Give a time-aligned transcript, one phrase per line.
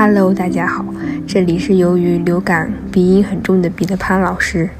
[0.00, 0.84] Hello，大家好，
[1.26, 4.70] 这里是由于流感鼻音很重的彼得潘老师。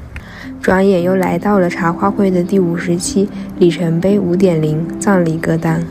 [0.61, 3.27] 转眼又来到了茶话会的第五十期
[3.57, 5.83] 里程碑五点零葬礼歌单。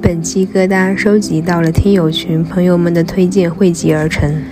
[0.00, 4.42] 本期歌单收集到了听友群朋友们的推荐汇集而成，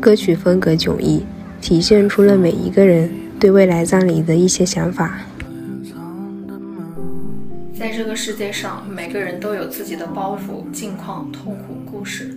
[0.00, 1.24] 歌曲风格迥异，
[1.60, 3.08] 体现出了每一个人
[3.38, 5.20] 对未来葬礼的一些想法。
[7.78, 12.36] 在这个世界上，每个人都有自己的包袱、境况、痛苦、故事，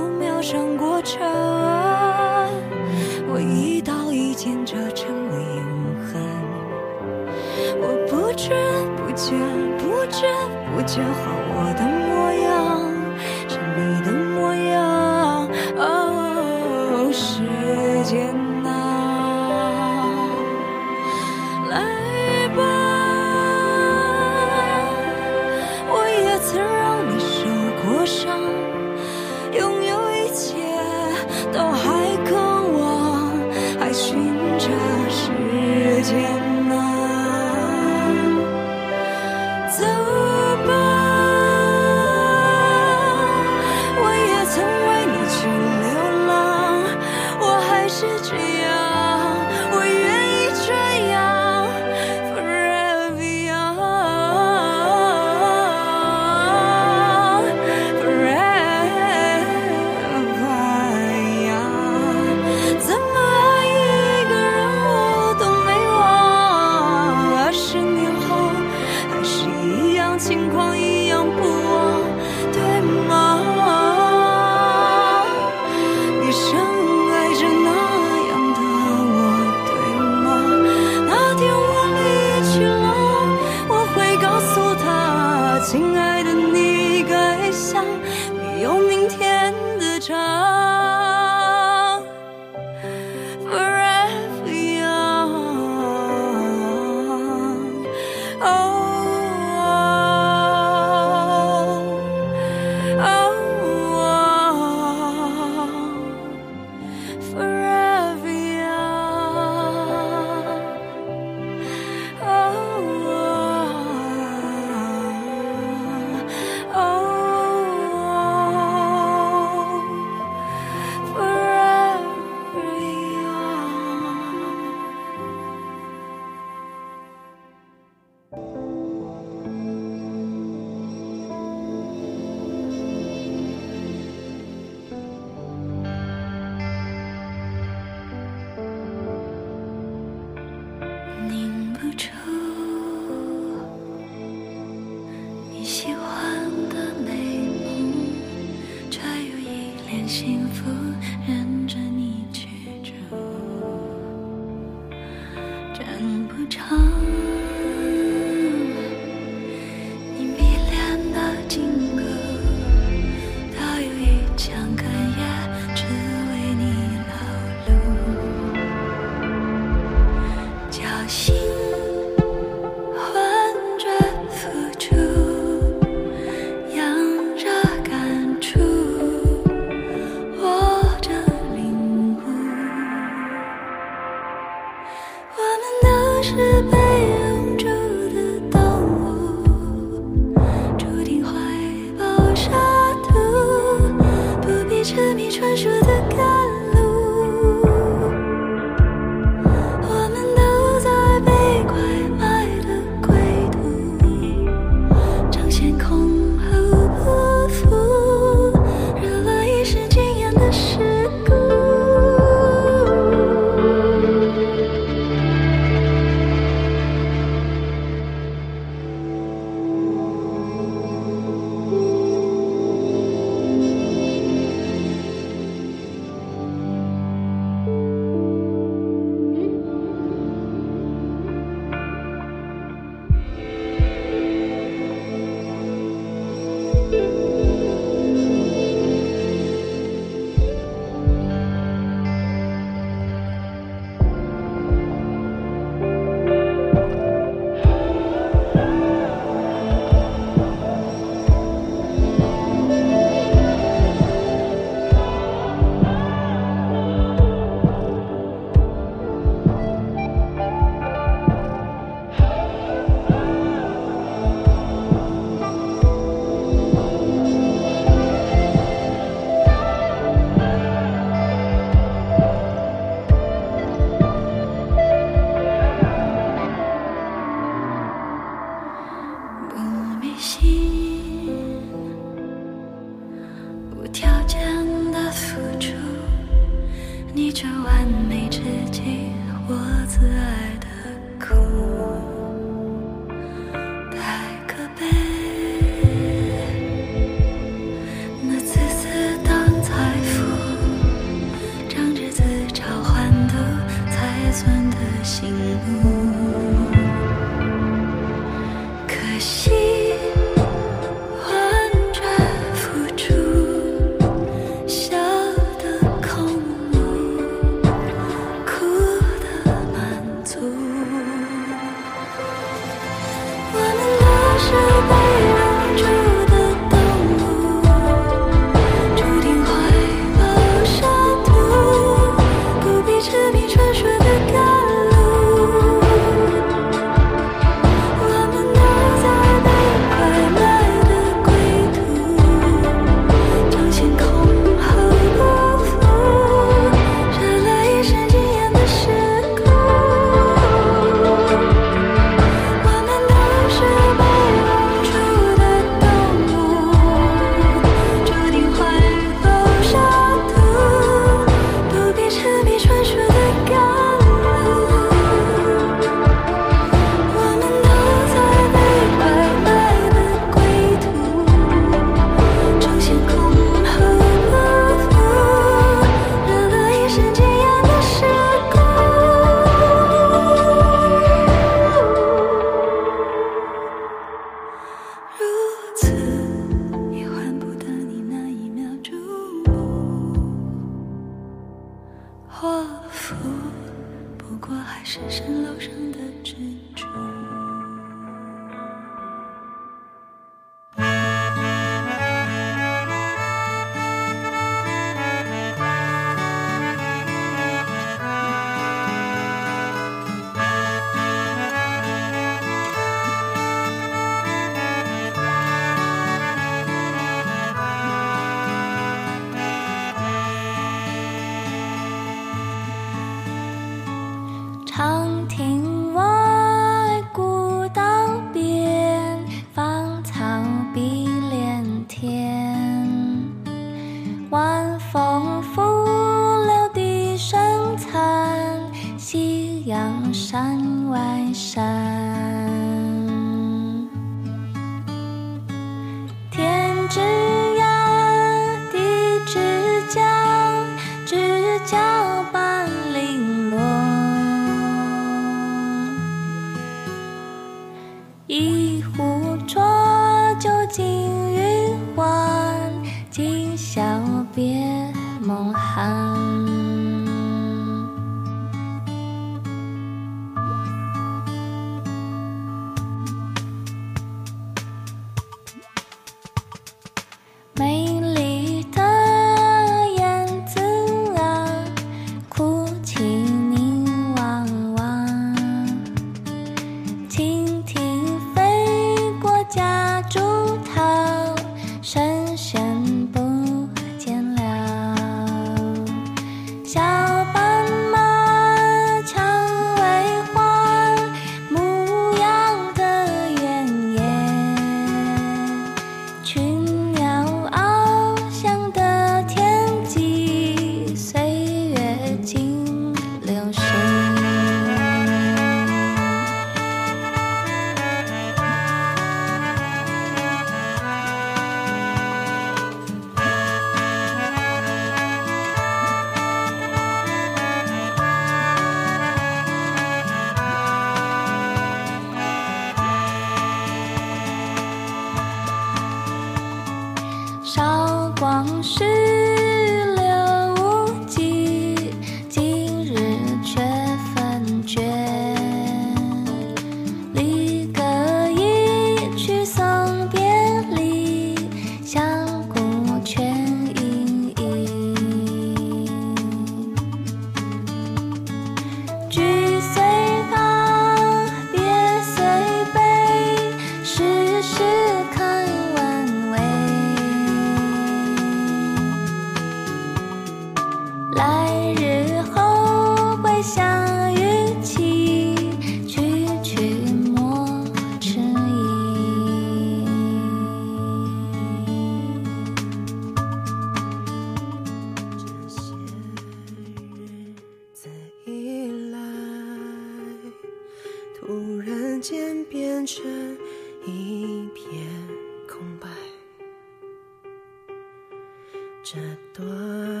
[599.92, 600.00] 看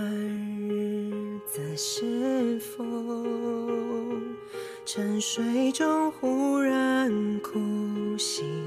[0.70, 2.82] 日子是否
[4.86, 8.61] 沉睡中忽然哭醒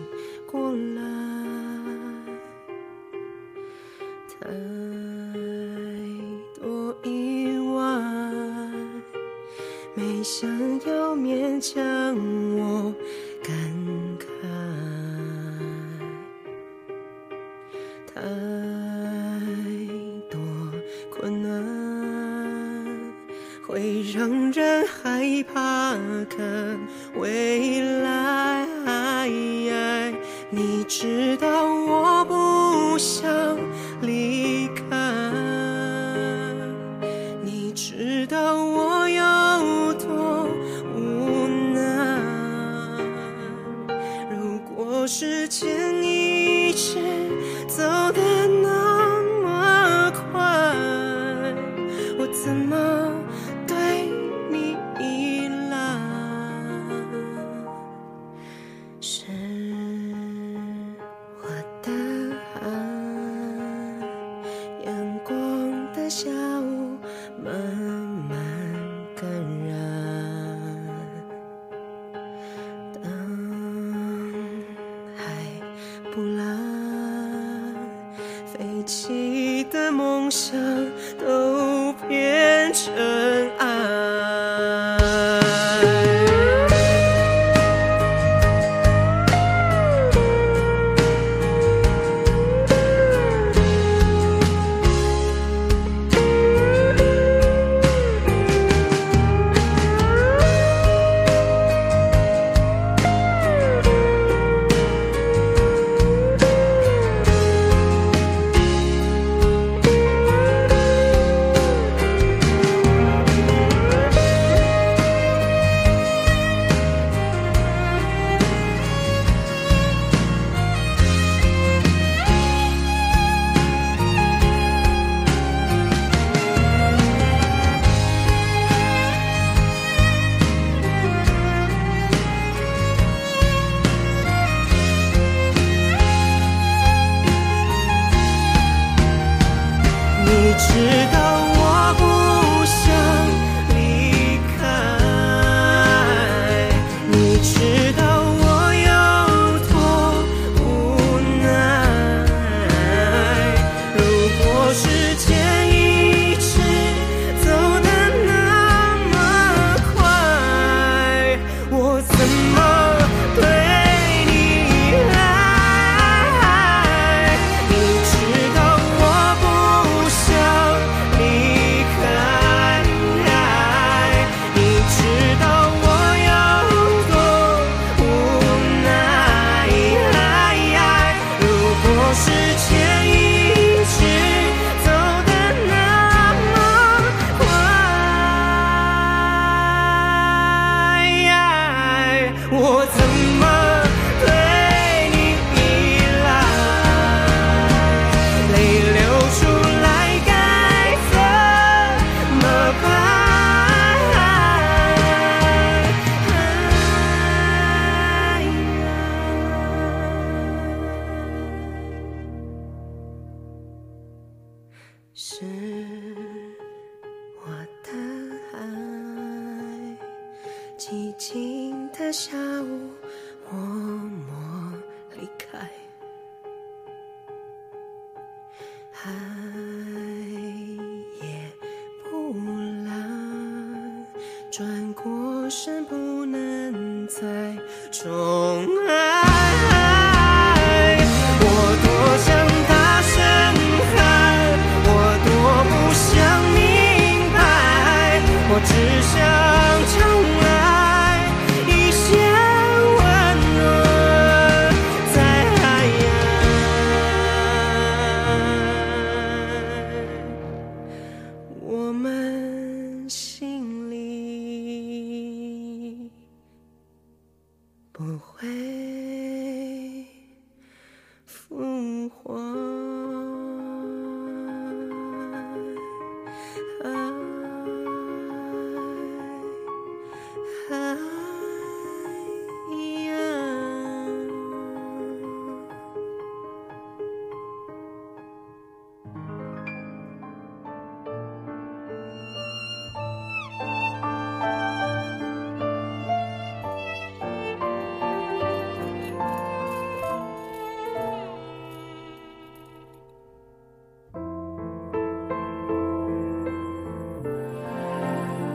[280.67, 280.97] 海，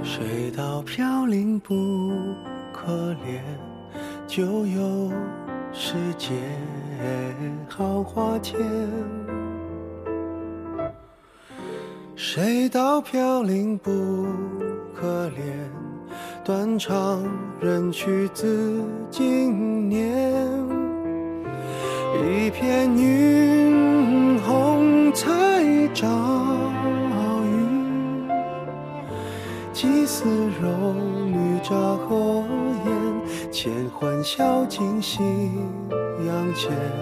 [0.02, 1.19] 水到飘。
[1.70, 2.34] 不
[2.72, 3.40] 可怜，
[4.26, 5.12] 就有
[5.72, 6.34] 世界
[7.68, 8.58] 好花钱。
[12.16, 14.26] 谁道飘零不
[14.92, 15.38] 可怜？
[16.42, 17.22] 断肠
[17.60, 20.44] 人去自经年，
[22.16, 23.19] 一片云。
[34.32, 35.18] 悄近夕
[36.24, 36.99] 阳前。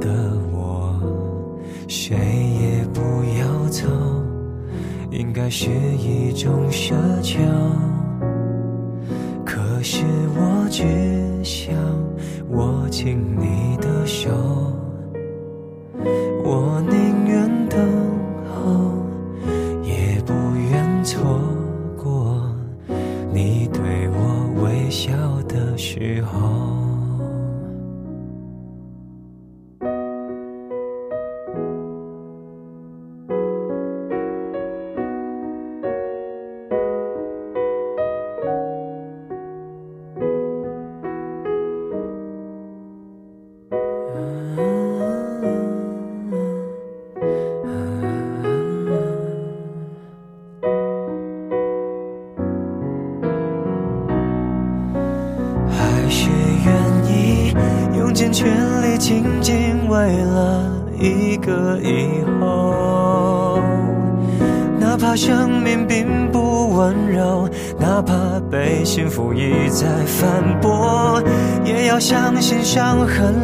[0.00, 0.08] 的
[0.52, 0.98] 我
[1.88, 3.00] 谁也不
[3.38, 3.86] 要走
[5.10, 7.38] 应该是一种奢求。
[9.44, 10.04] 可是
[10.36, 10.82] 我只
[11.44, 11.74] 想
[12.50, 14.73] 握紧你的手。
[73.06, 73.43] 很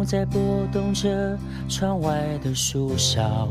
[0.00, 1.38] 风在拨动着
[1.68, 3.46] 窗外的树梢，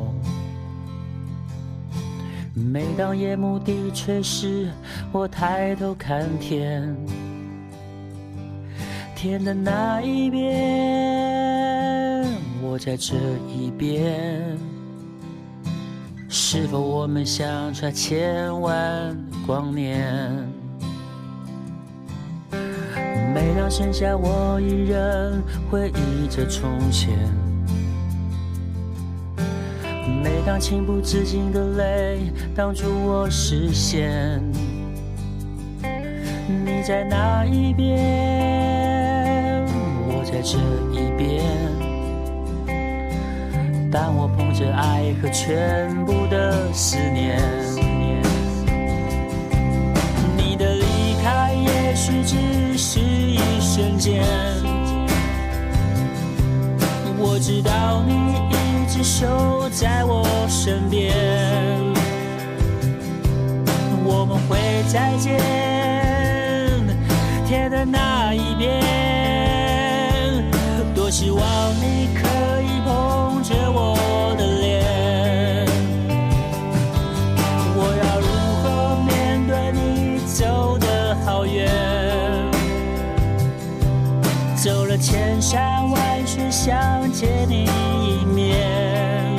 [2.56, 4.68] 每当夜幕低垂时，
[5.12, 6.96] 我抬头看天，
[9.16, 12.26] 天的那一边，
[12.64, 13.16] 我在这
[13.48, 14.58] 一边，
[16.28, 20.29] 是否我们相差千万光年？
[23.80, 27.18] 剩下我一人回忆着从前，
[30.22, 34.44] 每当情不自禁的泪挡住我视线，
[35.82, 39.66] 你在哪一边？
[40.10, 40.58] 我在这
[40.92, 41.42] 一边。
[43.90, 47.40] 当我捧着爱和全部的思念，
[54.10, 54.26] 间。
[57.22, 58.14] 我知道你
[58.50, 61.14] 一直守在我身边，
[64.04, 64.58] 我们会
[64.88, 65.38] 再见，
[67.46, 68.82] 天的那一边。
[70.96, 71.42] 多希望
[71.80, 71.99] 你
[87.20, 89.38] 见你一面。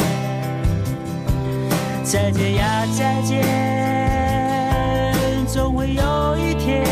[2.04, 3.42] 再见呀，再见，
[5.46, 6.84] 总会有一天，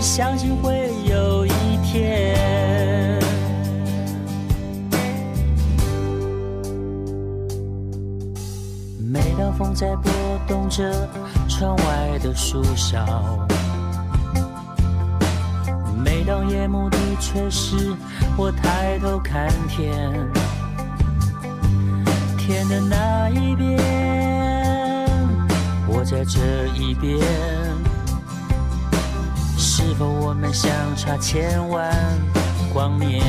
[0.00, 1.50] 相信会有一
[1.84, 2.36] 天。
[8.98, 10.10] 每当风在拨
[10.48, 11.08] 动着
[11.48, 13.06] 窗外的树梢，
[17.20, 17.94] 却是，
[18.36, 20.10] 我抬头看天，
[22.38, 23.78] 天的那一边，
[25.86, 27.20] 我在这一边，
[29.58, 31.94] 是否我们相差千万
[32.72, 33.22] 光年？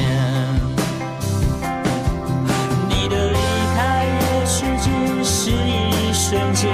[2.88, 3.38] 你的离
[3.76, 4.90] 开也许只
[5.24, 6.72] 是一瞬间，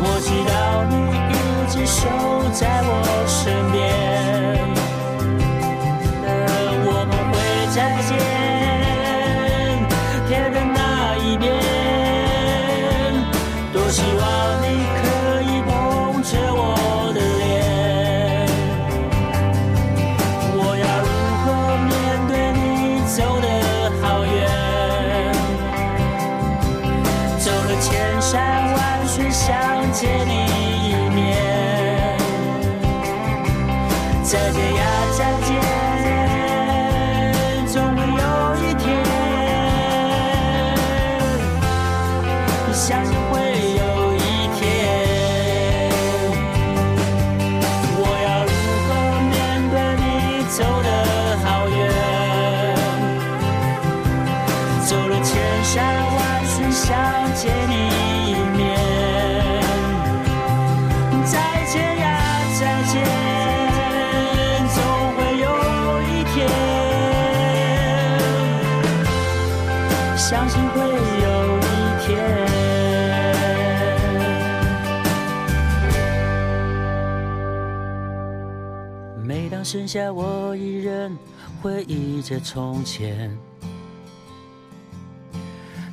[0.00, 0.96] 我知道你
[1.86, 2.08] 守
[2.52, 4.37] 在我身边，
[79.88, 81.16] 下我一人
[81.62, 83.34] 回忆着从前，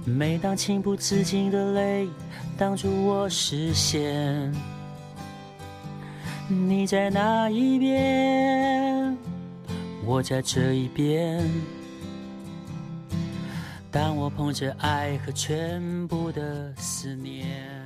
[0.04, 2.10] 每当情不自禁的泪
[2.58, 4.54] 挡住我视线，
[6.50, 9.18] 你在哪一边，
[10.06, 11.50] 我在这一边。
[13.90, 17.85] 当我捧着爱和全部的思念。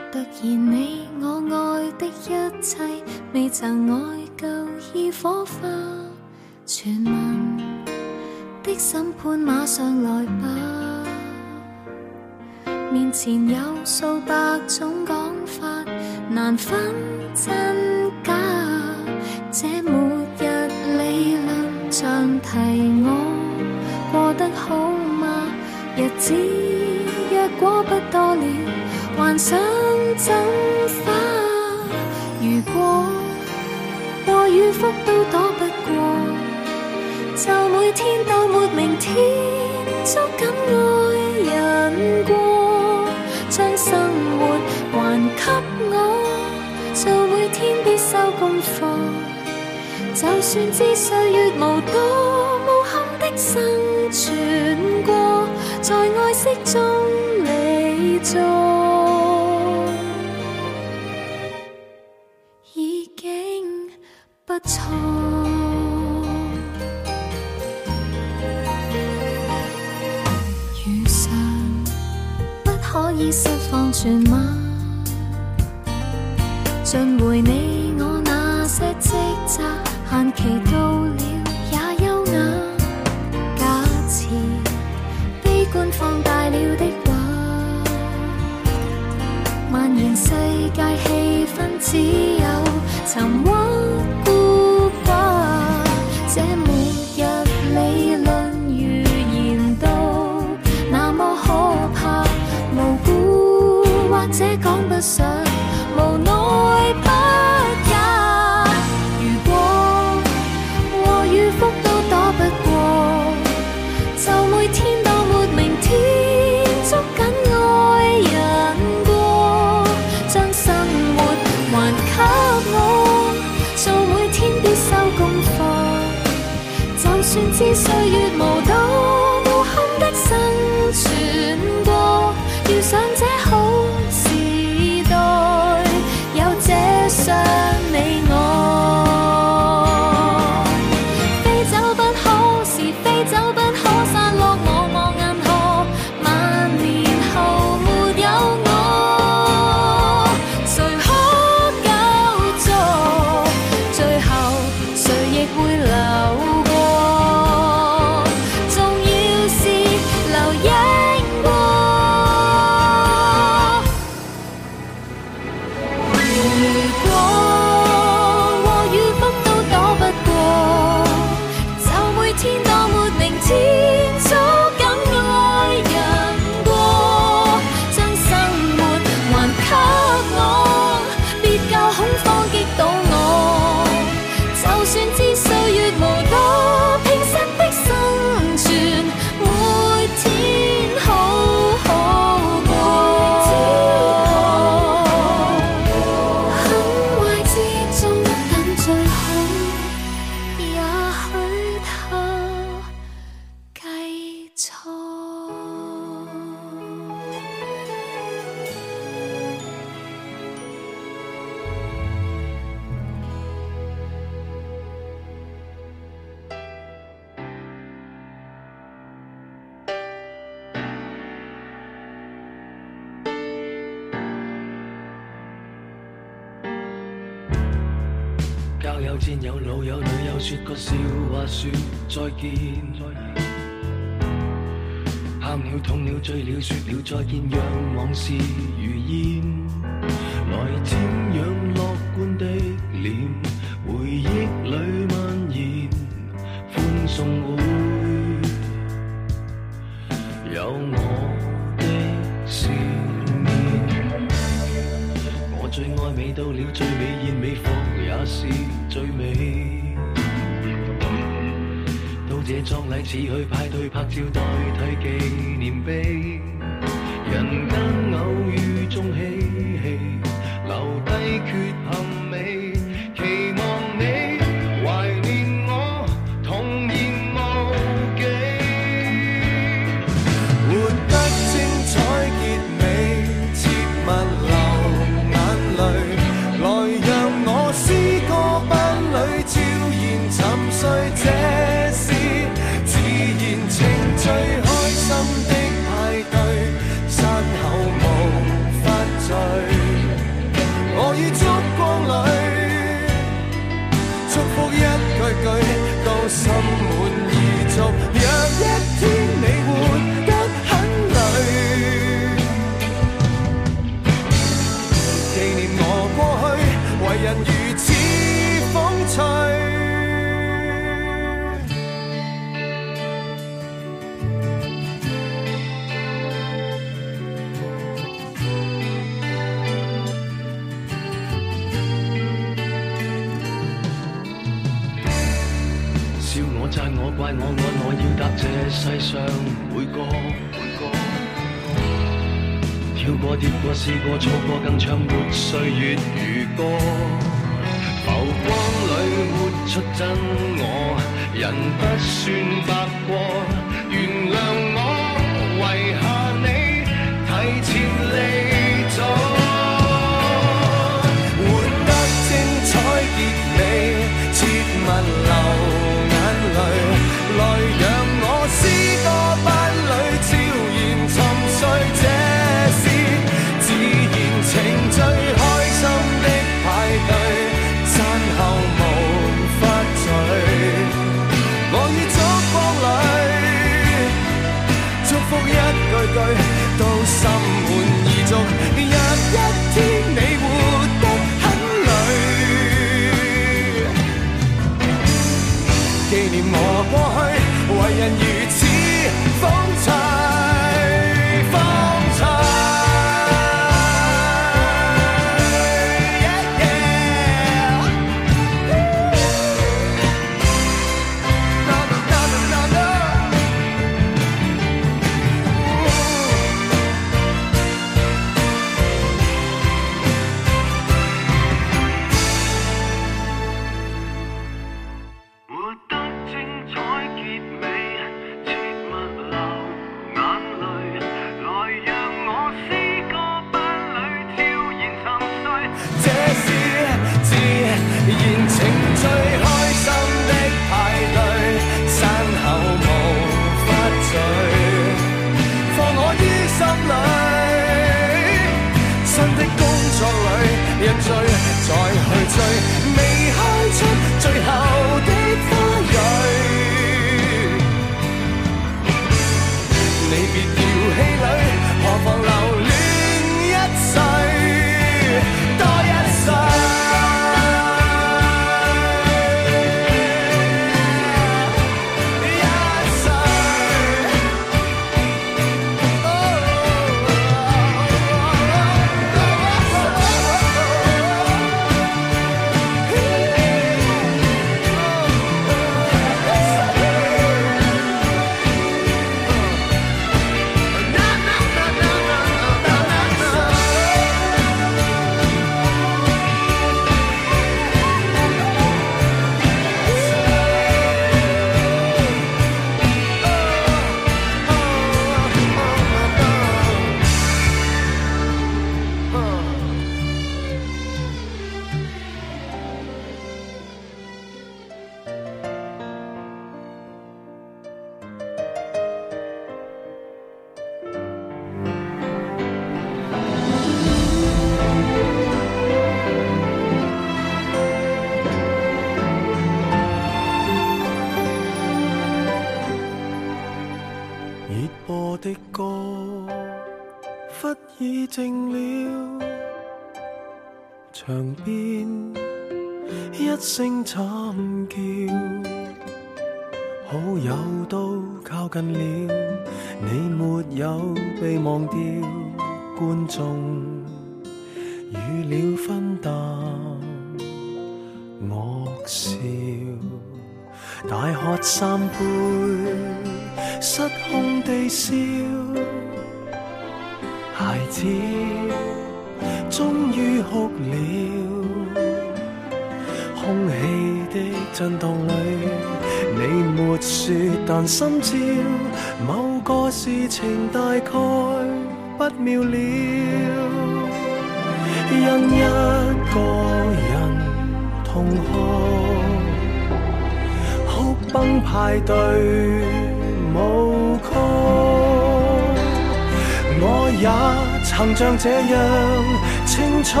[597.98, 599.04] 像这样
[599.44, 600.00] 青春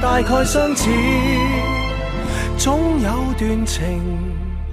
[0.00, 0.88] 大概相似
[2.56, 4.02] 总有段情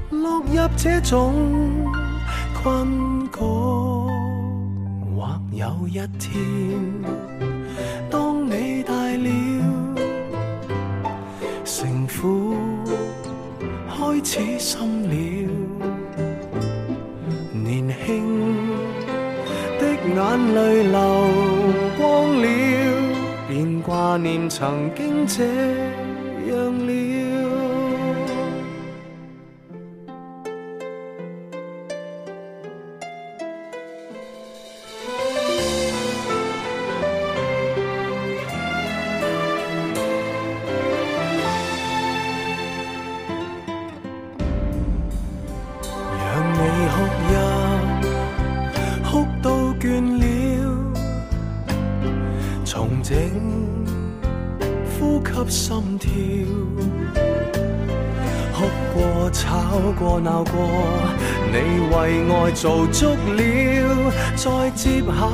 [0.09, 1.33] 落入这种
[2.53, 3.39] 困局
[5.13, 6.92] 或有一天
[25.25, 25.82] 这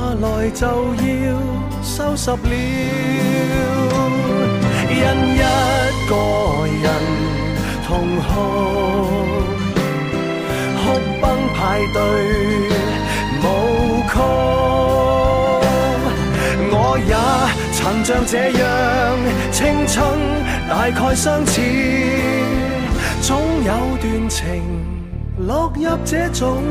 [0.00, 1.38] 下来就要
[1.82, 2.38] 收拾了
[4.88, 4.96] 因
[5.36, 5.38] 一
[6.08, 6.12] 个
[6.82, 6.86] 人
[7.86, 8.28] 痛哭
[10.78, 10.82] 哭
[11.20, 11.24] 崩
[11.54, 11.58] 派
[11.92, 11.98] 对
[13.42, 13.44] 舞
[14.08, 14.12] 曲。
[16.72, 16.74] 我
[17.06, 17.12] 也
[17.74, 18.60] 曾像这样
[19.52, 19.98] 青春
[20.66, 21.60] 大概相似
[23.20, 23.70] 总有
[24.00, 24.62] 段情
[25.46, 26.62] 落入这种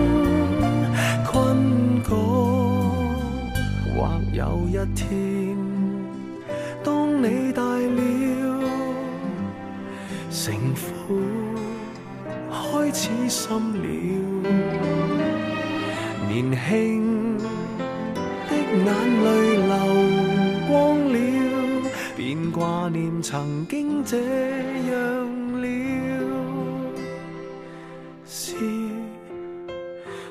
[16.70, 18.86] 庆的眼
[19.24, 19.74] 泪流
[20.68, 20.70] 光
[21.12, 21.18] 了，
[22.16, 24.20] 便挂念曾经这
[24.92, 24.94] 样
[25.60, 25.66] 了。
[28.24, 28.56] 是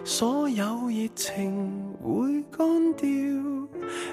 [0.05, 3.09] 所有热情会干掉，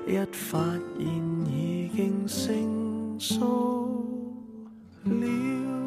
[0.07, 0.57] 一发
[0.97, 1.05] 现
[1.47, 4.03] 已经成熟
[5.03, 5.84] 了。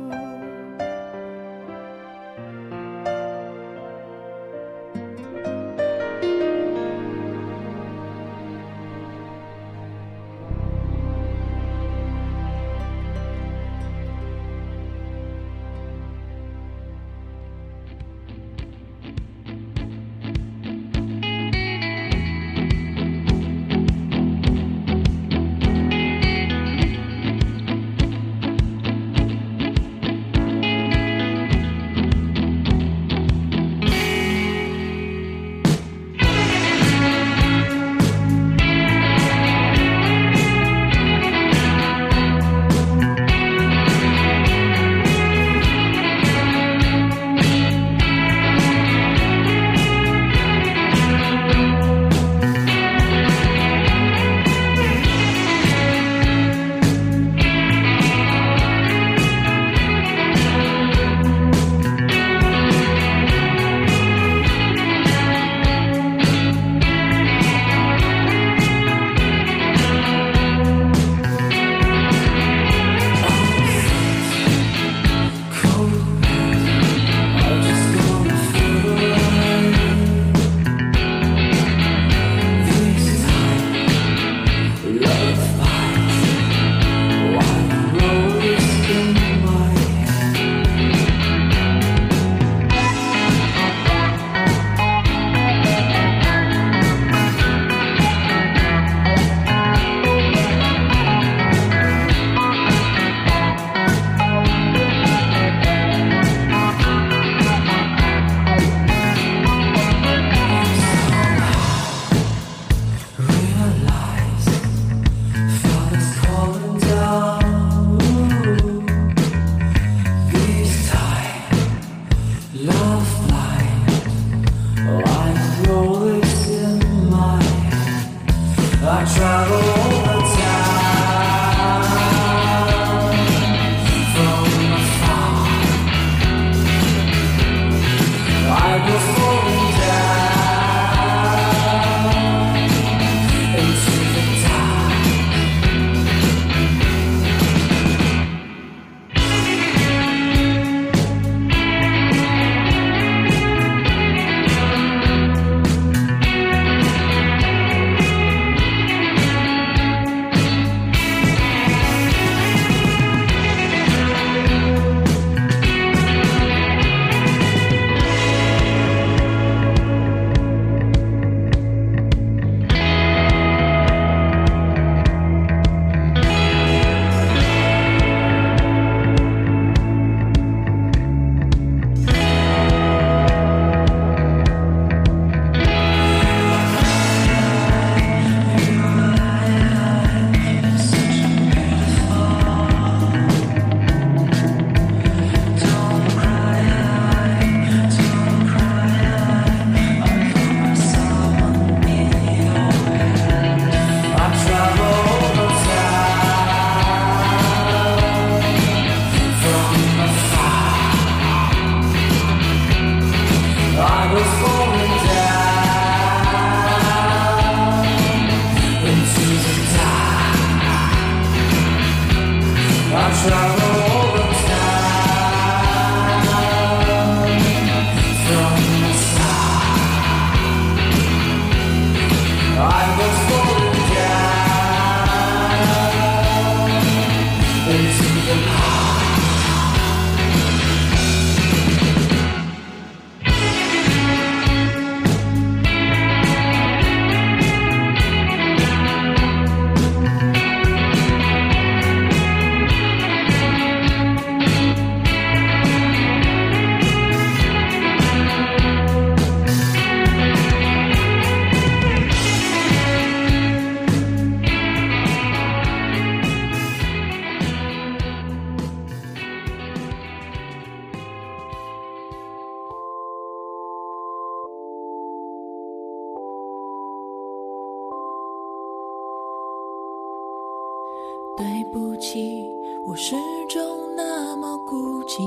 [281.99, 282.49] 起
[282.87, 283.17] 我始
[283.49, 285.21] 终那么孤寂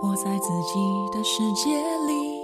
[0.00, 2.42] 活在自己的世界里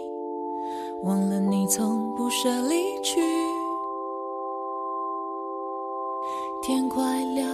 [1.02, 3.20] 忘了你从不舍离去。
[6.60, 7.48] 天快亮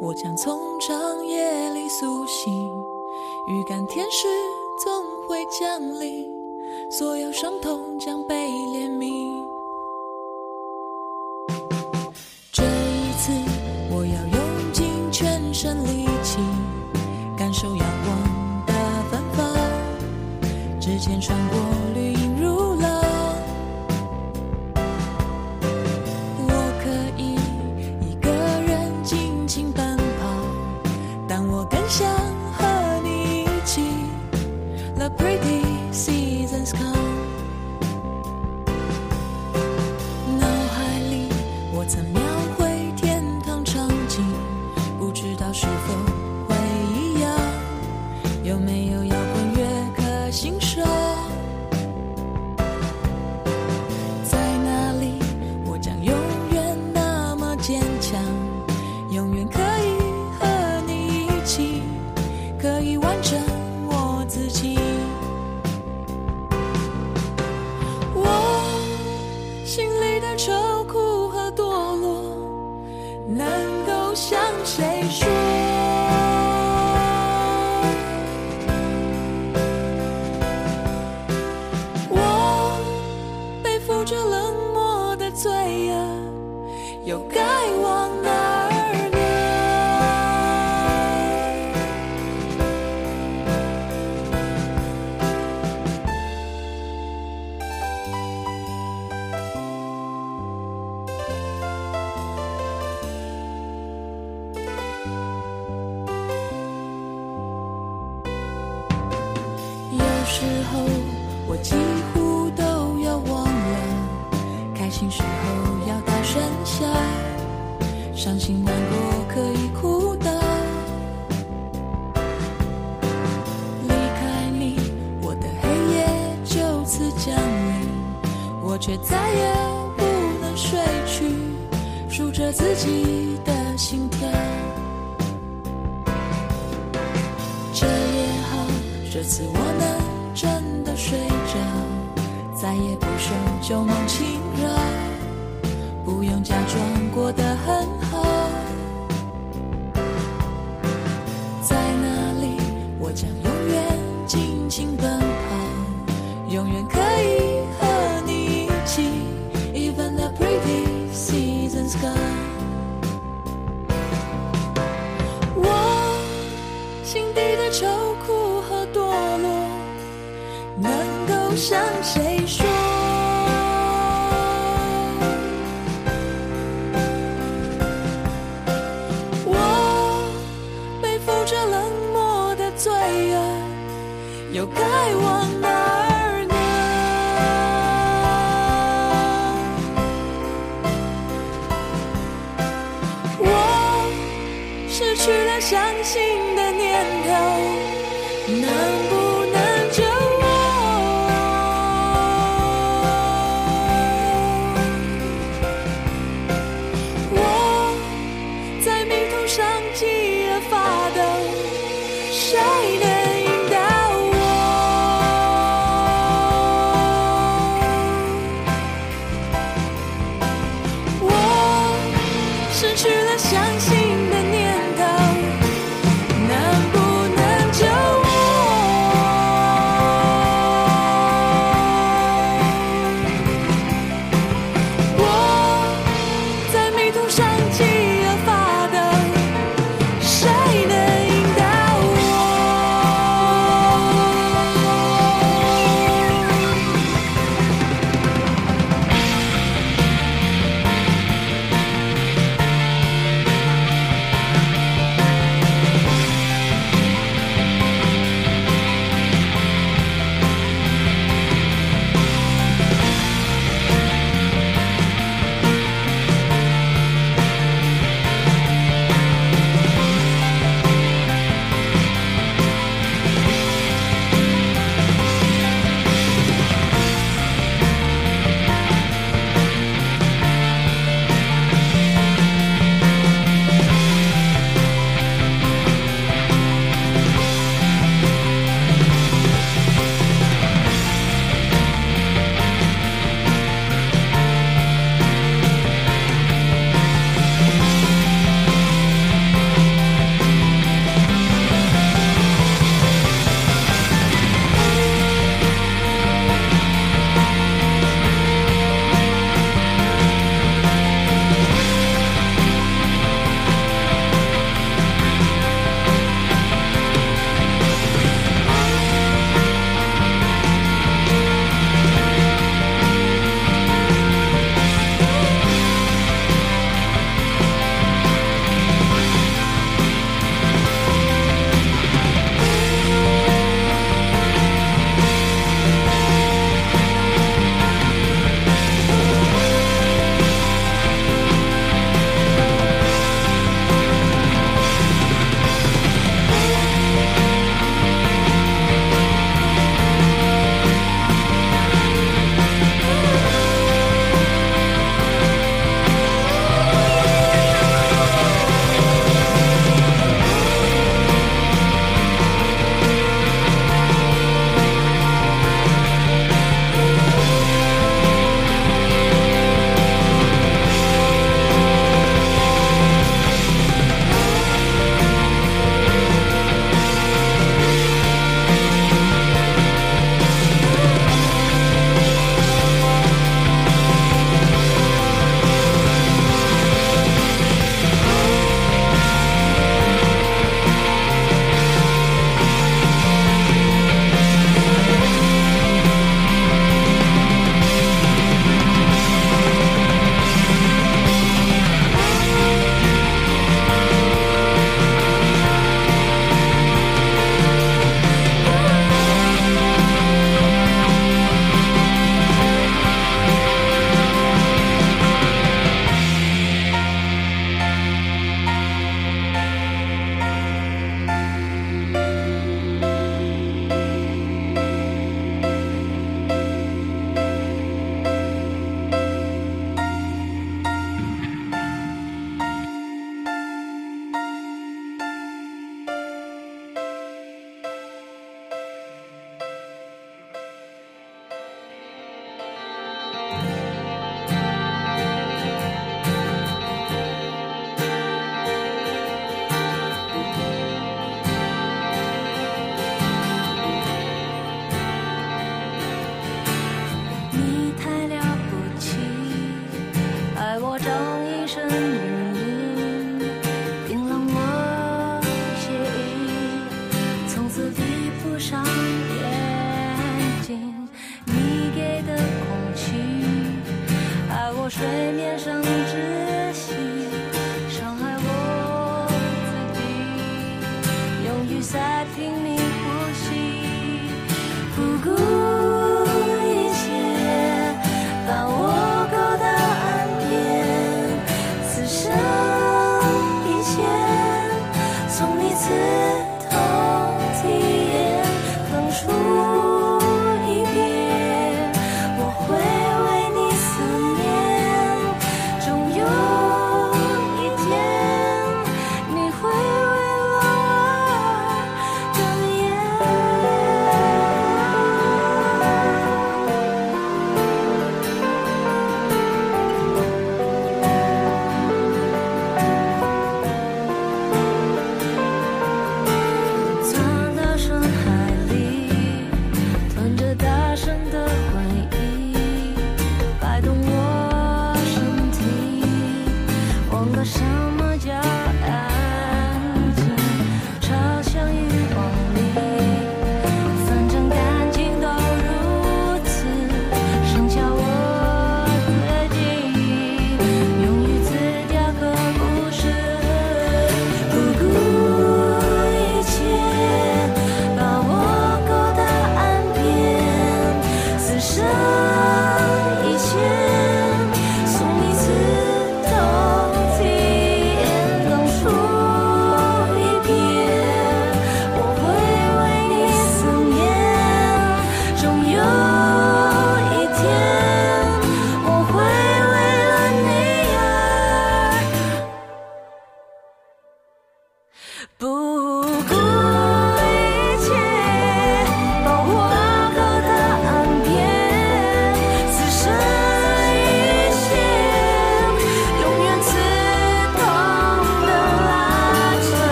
[0.00, 2.52] 我将从长夜里苏醒
[3.46, 4.28] 预感天使
[4.82, 6.26] 总会降临
[6.90, 9.55] 所有伤痛将被怜悯。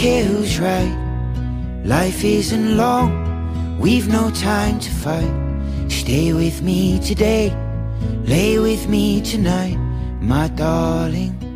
[0.00, 0.96] care who's right.
[1.84, 5.30] Life isn't long, we've no time to fight.
[5.90, 7.54] Stay with me today,
[8.24, 9.76] lay with me tonight,
[10.22, 11.49] my darling.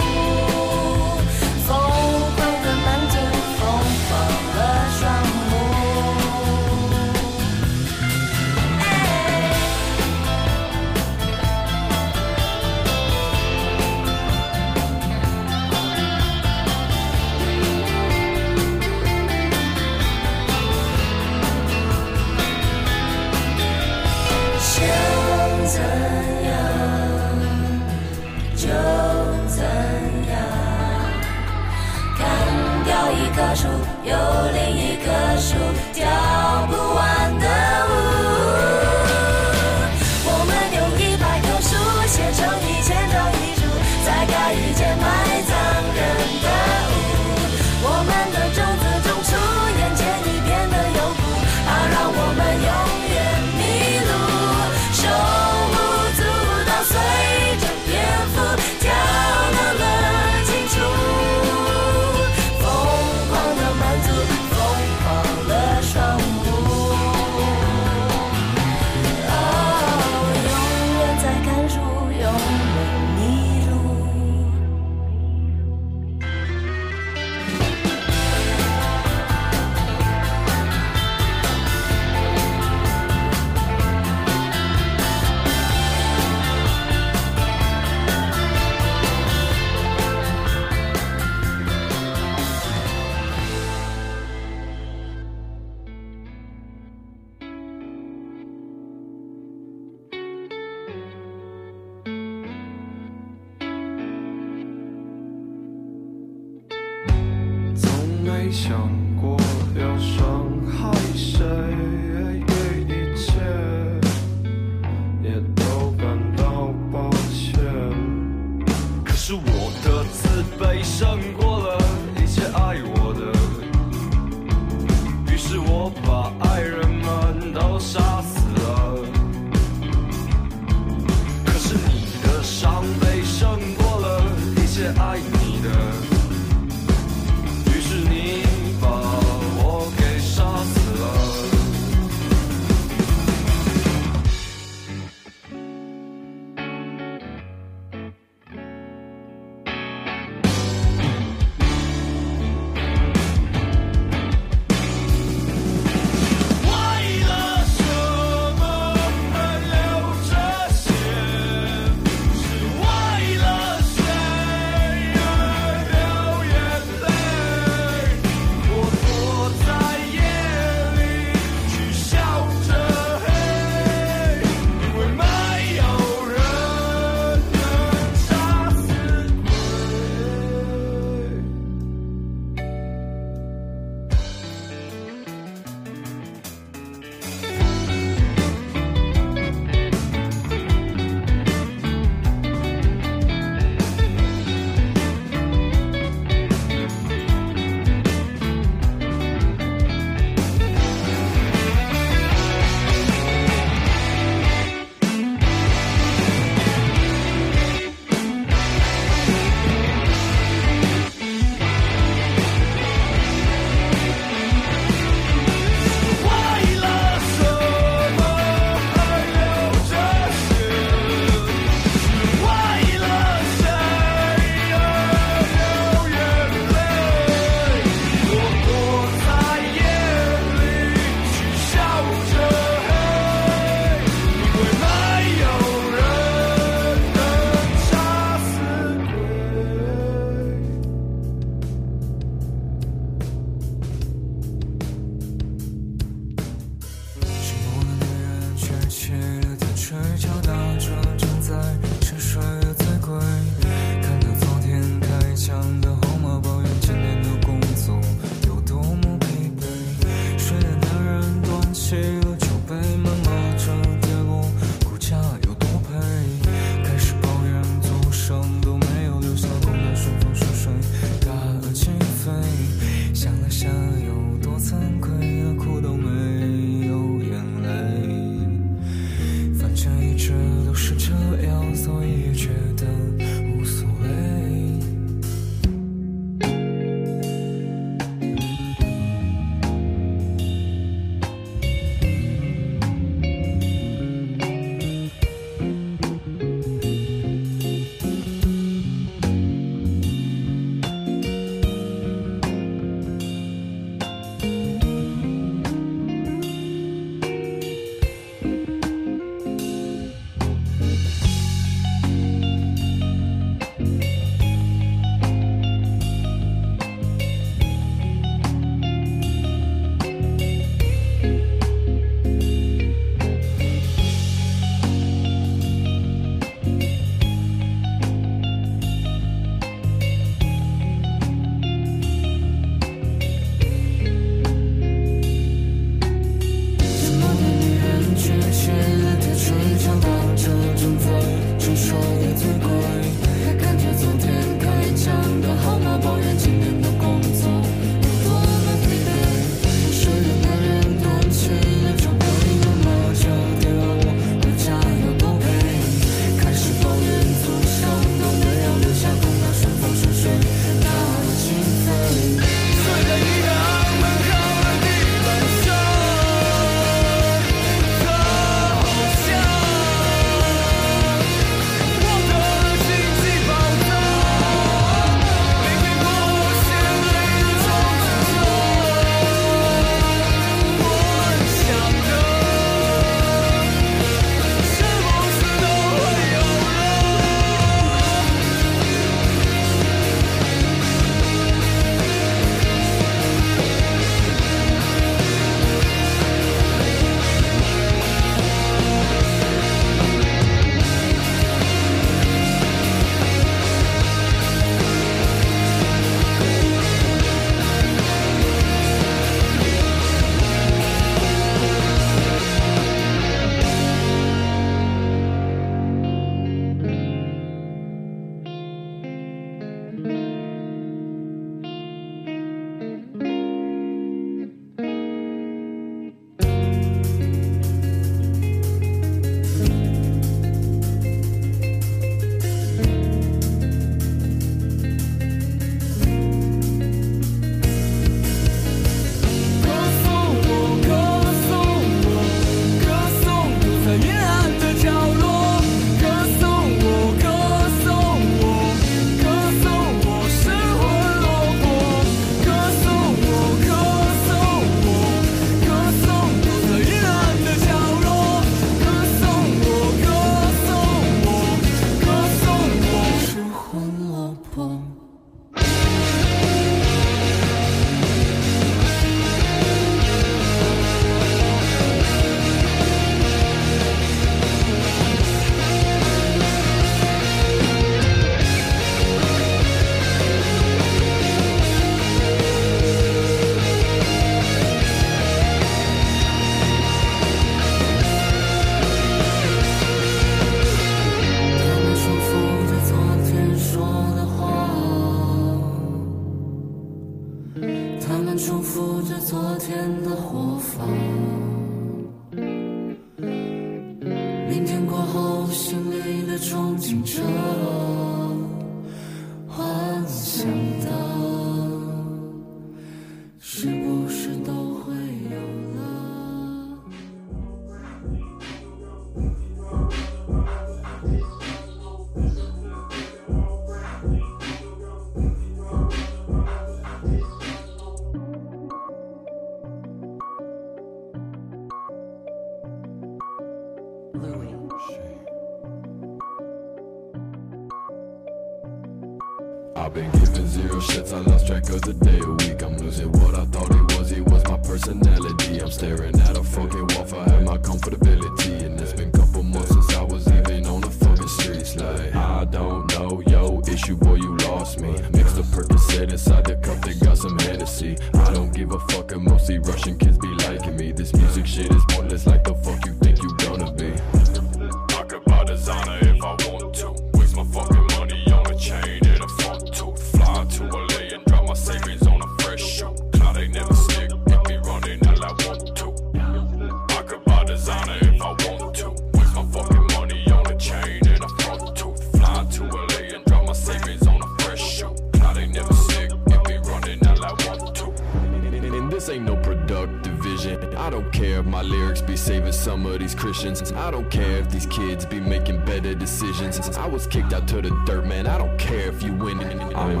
[596.38, 596.76] decisions.
[596.76, 598.26] I was kicked out to the dirt, man.
[598.26, 599.40] I don't care if you win.
[599.74, 600.00] I'm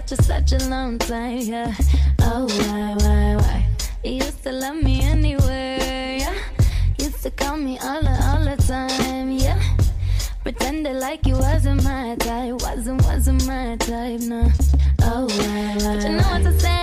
[0.00, 1.74] such a such a long time, yeah.
[2.20, 3.66] Oh why, why, why?
[4.02, 6.34] You used to love me anyway, yeah.
[6.98, 9.60] Used to call me all the all the time, yeah.
[10.42, 14.48] Pretended like you wasn't my type, wasn't wasn't my type, nah.
[15.02, 15.96] Oh why, why?
[15.96, 16.79] But you know what to say.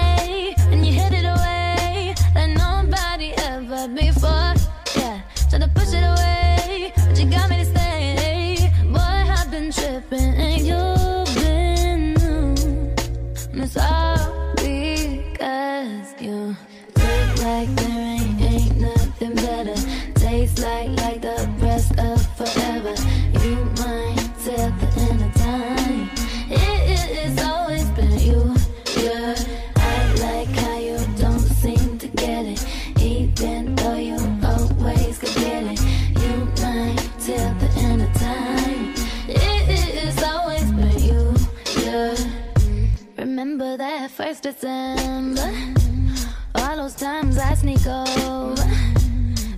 [44.17, 45.47] first December.
[46.55, 48.55] All those times I sneak over.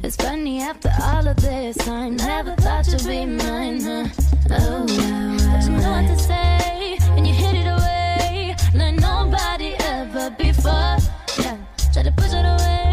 [0.03, 3.79] It's funny after all of this, I never thought you'd be mine.
[3.79, 4.09] Huh?
[4.51, 10.29] Oh, but you know what to say, and you hid it away like nobody ever
[10.31, 10.97] before.
[11.37, 11.57] Yeah,
[11.93, 12.88] try to push it away.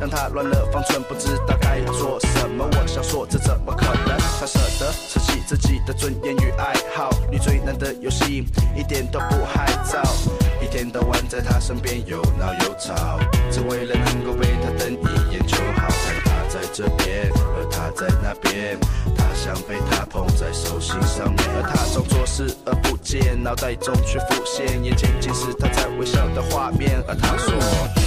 [0.00, 2.66] 让他乱了方寸，不知道该做什么。
[2.66, 4.18] 我想说，这怎么可能？
[4.40, 10.00] 他舍得舍弃自己的尊严与爱好，你最难的游戏一点都不害臊。
[10.62, 13.20] 一天到晚在他身边又闹又吵，
[13.50, 15.88] 只为了能够被他瞪一眼就好。
[15.88, 18.78] 看他在这边，而他在那边，
[19.14, 27.99] 他想被他捧在手心上面，而他装作视而不见，脑袋中却浮现眼前尽是他在微笑的画面，而他说。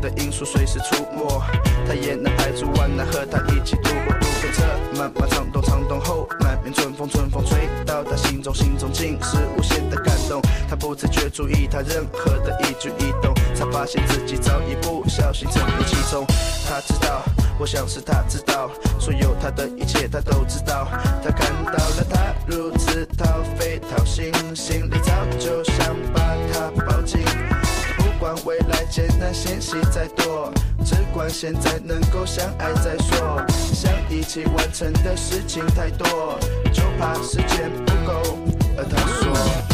[0.00, 1.42] 的因素随时出没，
[1.86, 4.14] 他也能排除万难和他一起度过。
[4.14, 4.62] 路跟着
[4.96, 10.40] 漫漫长冬，长冬后满面春风，春风吹到他心中，心中尽是无限的感动。
[10.68, 16.24] 他不自觉注意他任何的一举一动，才发现自己早已不小心沉溺其中。
[16.68, 17.22] 他知道，
[17.58, 20.86] 我想是他知道，所有他的一切他都知道。
[21.24, 26.20] 他看到了他如此掏肺掏心，心里早就想把
[26.52, 27.20] 他抱紧。
[28.18, 30.52] 管未来艰难险险再多，
[30.84, 33.40] 只管现在能够相爱再说。
[33.48, 36.38] 想一起完成的事情太多，
[36.72, 38.38] 就怕时间不够。
[38.76, 39.67] 而他说。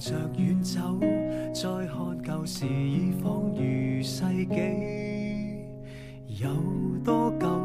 [0.00, 0.80] 着远走
[1.52, 5.60] 再看旧时已仿如世纪。
[6.42, 6.48] 有
[7.04, 7.59] 多久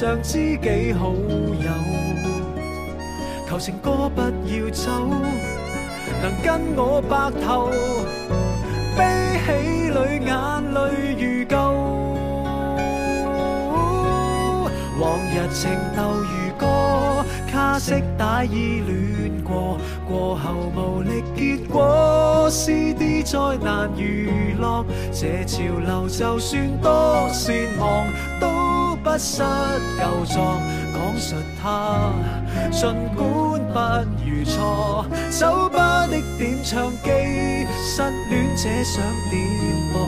[0.00, 1.70] 像知己好友
[3.46, 4.90] 求情歌不要走
[6.22, 7.68] 能跟我白头
[8.96, 10.80] 悲喜里眼泪
[11.20, 11.54] 如旧。
[14.98, 17.22] 往日情窦如歌
[17.52, 19.78] 卡式带依恋过
[20.08, 24.82] 过后无力结果 cd 再难娱乐
[25.12, 28.29] 这潮流就算多善忘。
[29.20, 29.42] 失
[29.98, 30.58] 旧作
[30.94, 32.10] 讲述他
[32.72, 33.28] 尽管
[33.70, 37.10] 不如错酒吧的点唱机
[37.84, 39.46] 失恋者想点
[39.92, 40.00] 播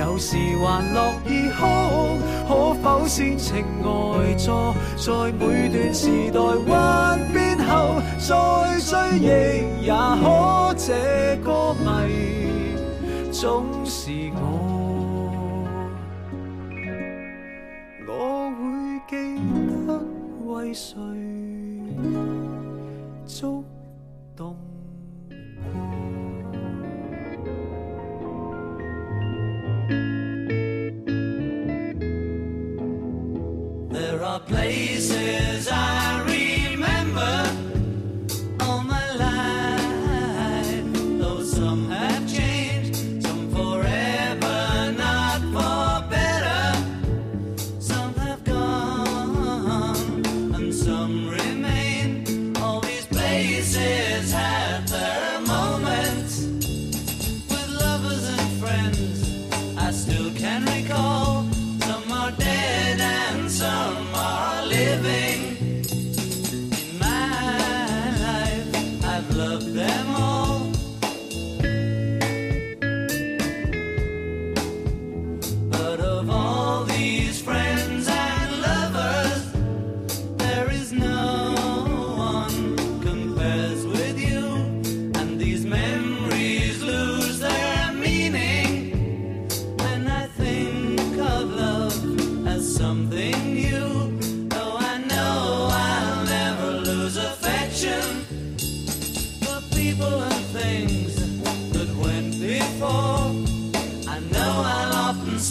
[0.00, 2.18] 有时还乐意哭
[2.48, 12.78] 可否先情外座在每段时代幻变后再追忆也可借歌迷
[13.30, 14.10] 总是
[20.74, 21.13] 水。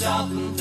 [0.03, 0.52] Southern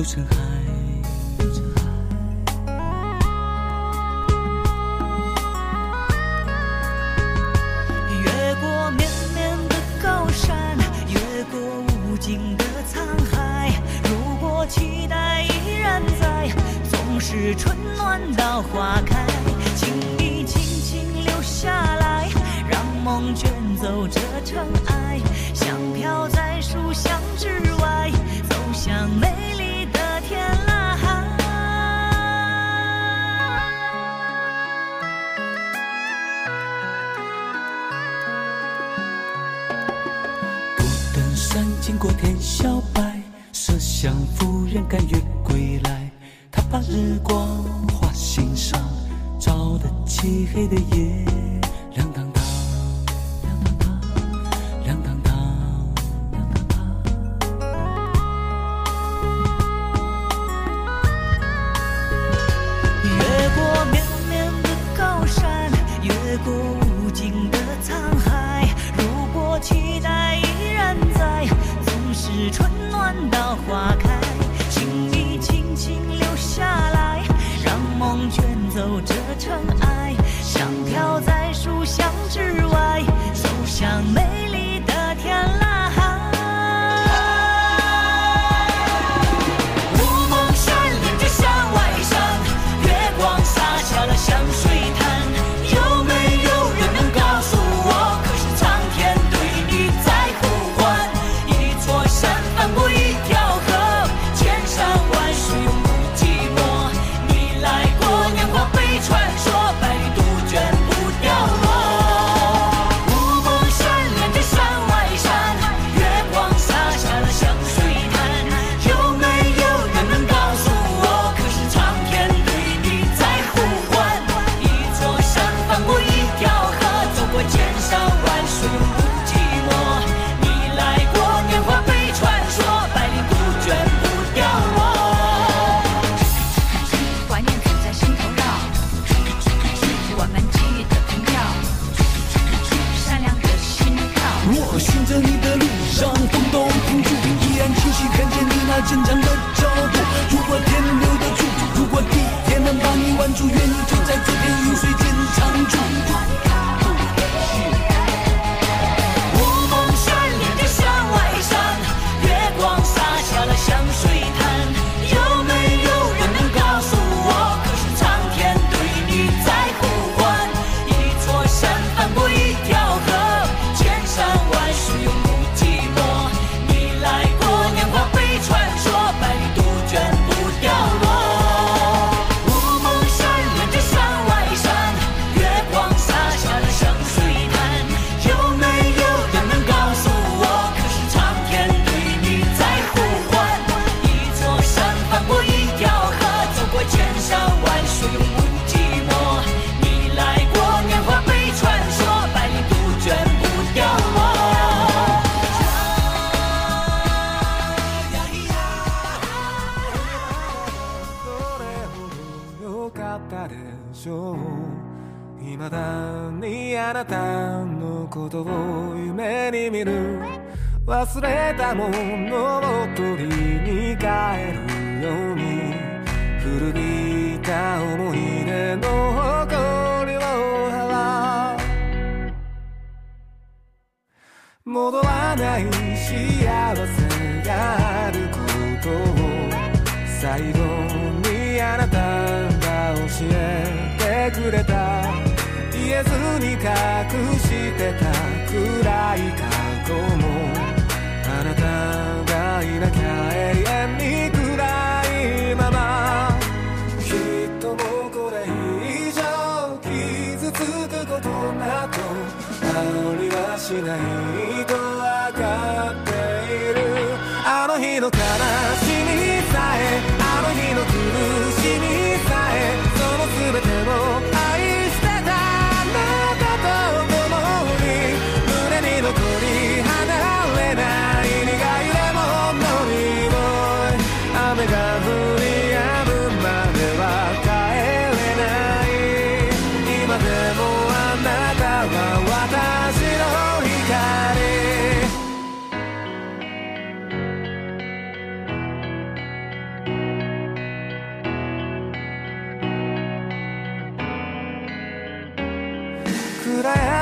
[0.00, 0.34] 流成海，
[8.24, 10.74] 越过绵绵的高山，
[11.06, 13.70] 越过无尽的沧海。
[14.04, 16.48] 如果期待依然在，
[16.90, 19.26] 总是春暖到花开，
[19.76, 22.30] 请你轻轻留下来，
[22.66, 25.20] 让梦卷走这尘埃，
[25.52, 27.48] 香飘在书香之
[27.82, 28.10] 外，
[28.48, 29.69] 走向美丽。
[42.00, 43.20] 过天晓白
[43.52, 46.10] 奢香夫人赶月归来。
[46.50, 47.62] 她把日光
[47.92, 48.80] 画心上
[49.38, 51.26] 照得漆黑的夜。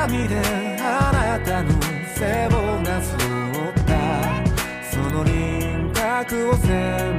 [0.09, 0.41] 髪で
[0.81, 1.69] あなたの
[2.15, 3.15] 背をなぞ
[3.69, 4.43] った
[4.91, 7.18] その輪郭を全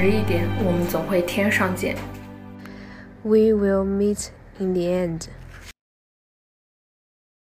[0.00, 1.96] 迟一点我们总会天上见
[3.24, 4.28] we will meet
[4.60, 5.22] in the end